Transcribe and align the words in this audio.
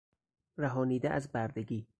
رهانیده 0.57 1.09
از 1.09 1.31
بردگی 1.31 1.87